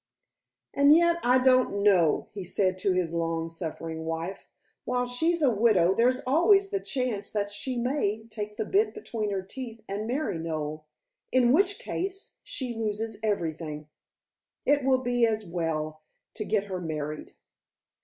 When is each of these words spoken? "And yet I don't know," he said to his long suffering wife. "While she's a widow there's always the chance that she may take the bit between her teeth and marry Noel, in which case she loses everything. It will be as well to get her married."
"And 0.73 0.95
yet 0.95 1.17
I 1.21 1.37
don't 1.37 1.83
know," 1.83 2.25
he 2.33 2.43
said 2.43 2.79
to 2.79 2.93
his 2.93 3.13
long 3.13 3.49
suffering 3.49 4.03
wife. 4.03 4.47
"While 4.83 5.05
she's 5.05 5.43
a 5.43 5.51
widow 5.51 5.93
there's 5.93 6.21
always 6.25 6.71
the 6.71 6.79
chance 6.79 7.29
that 7.33 7.51
she 7.51 7.77
may 7.77 8.23
take 8.27 8.55
the 8.57 8.65
bit 8.65 8.95
between 8.95 9.29
her 9.29 9.43
teeth 9.43 9.81
and 9.87 10.07
marry 10.07 10.39
Noel, 10.39 10.87
in 11.31 11.51
which 11.51 11.77
case 11.77 12.33
she 12.41 12.73
loses 12.73 13.19
everything. 13.21 13.89
It 14.65 14.83
will 14.83 15.03
be 15.03 15.23
as 15.27 15.45
well 15.45 16.01
to 16.33 16.45
get 16.45 16.63
her 16.63 16.81
married." 16.81 17.33